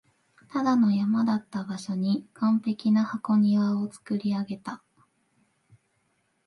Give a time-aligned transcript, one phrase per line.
[0.51, 4.81] ただの山だった場所に完璧な箱庭を造り上げた